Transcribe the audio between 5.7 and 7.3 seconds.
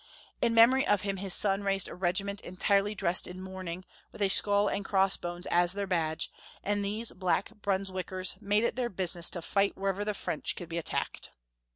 their badge, and these